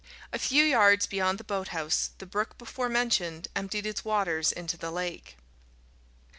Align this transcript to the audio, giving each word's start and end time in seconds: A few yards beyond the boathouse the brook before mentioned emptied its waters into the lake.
A 0.33 0.39
few 0.39 0.63
yards 0.63 1.05
beyond 1.05 1.37
the 1.37 1.43
boathouse 1.43 2.09
the 2.17 2.25
brook 2.25 2.57
before 2.57 2.89
mentioned 2.89 3.49
emptied 3.55 3.85
its 3.85 4.03
waters 4.03 4.51
into 4.51 4.75
the 4.75 4.89
lake. 4.89 5.37